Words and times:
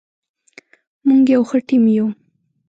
موږ 1.07 1.21
یو 1.33 1.41
ښه 1.49 1.59
ټیم 1.67 1.83
یو. 1.95 2.07